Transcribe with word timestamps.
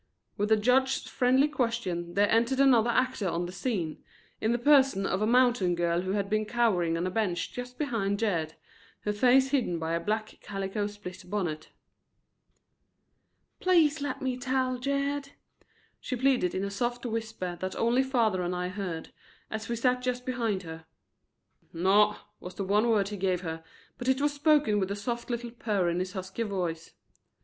With 0.35 0.49
the 0.49 0.57
judge's 0.57 1.03
friendly 1.03 1.47
question 1.47 2.15
there 2.15 2.27
entered 2.31 2.59
another 2.59 2.89
actor 2.89 3.29
on 3.29 3.45
the 3.45 3.51
scene, 3.51 4.03
in 4.39 4.51
the 4.51 4.57
person 4.57 5.05
of 5.05 5.21
a 5.21 5.27
mountain 5.27 5.75
girl 5.75 6.01
who 6.01 6.13
had 6.13 6.27
been 6.27 6.43
cowering 6.43 6.97
on 6.97 7.05
a 7.05 7.11
bench 7.11 7.53
just 7.53 7.77
behind 7.77 8.17
Jed, 8.17 8.55
her 9.01 9.13
face 9.13 9.49
hidden 9.51 9.77
by 9.77 9.93
a 9.93 9.99
black 9.99 10.39
calico 10.41 10.87
split 10.87 11.25
bonnet. 11.29 11.69
"Please 13.59 14.01
lemme 14.01 14.39
tell, 14.39 14.79
Jed," 14.79 15.33
she 15.99 16.15
pleaded 16.15 16.55
in 16.55 16.63
a 16.63 16.71
soft 16.71 17.05
whisper 17.05 17.55
that 17.61 17.75
only 17.75 18.01
father 18.01 18.41
and 18.41 18.55
I 18.55 18.69
heard, 18.69 19.11
as 19.51 19.69
we 19.69 19.75
sat 19.75 20.01
just 20.01 20.25
behind 20.25 20.63
her. 20.63 20.85
"Naw," 21.73 22.15
was 22.39 22.55
the 22.55 22.63
one 22.65 22.89
word 22.89 23.09
he 23.09 23.17
gave 23.17 23.41
her, 23.41 23.63
but 23.99 24.07
it 24.07 24.19
was 24.19 24.33
spoken 24.33 24.79
with 24.79 24.89
a 24.89 24.95
soft 24.95 25.29
little 25.29 25.51
purr 25.51 25.89
in 25.89 25.99
his 25.99 26.13
husky 26.13 26.41
voice. 26.41 26.95